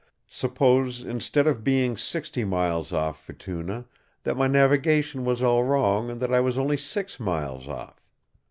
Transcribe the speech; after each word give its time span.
Suppose, 0.31 1.03
instead 1.03 1.45
of 1.45 1.63
being 1.63 1.95
sixty 1.95 2.43
miles 2.43 2.91
off 2.91 3.23
Futuna, 3.23 3.85
that 4.23 4.35
my 4.35 4.47
navigation 4.47 5.25
was 5.25 5.43
all 5.43 5.63
wrong 5.63 6.09
and 6.09 6.19
that 6.19 6.33
I 6.33 6.39
was 6.39 6.57
only 6.57 6.77
six 6.77 7.19
miles 7.19 7.67
off? 7.67 7.99